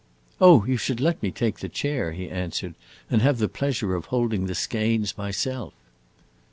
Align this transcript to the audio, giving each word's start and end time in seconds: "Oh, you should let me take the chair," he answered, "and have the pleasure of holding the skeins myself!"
"Oh, 0.41 0.65
you 0.65 0.77
should 0.77 0.99
let 0.99 1.21
me 1.21 1.29
take 1.29 1.59
the 1.59 1.69
chair," 1.69 2.11
he 2.13 2.27
answered, 2.27 2.73
"and 3.11 3.21
have 3.21 3.37
the 3.37 3.47
pleasure 3.47 3.93
of 3.93 4.05
holding 4.05 4.47
the 4.47 4.55
skeins 4.55 5.15
myself!" 5.15 5.73